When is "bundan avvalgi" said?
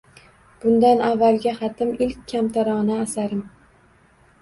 0.63-1.53